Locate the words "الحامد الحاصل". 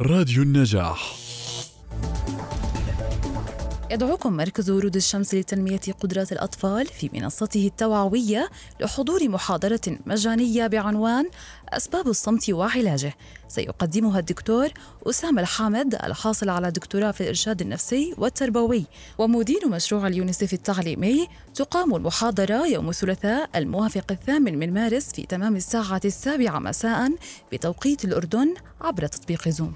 15.40-16.48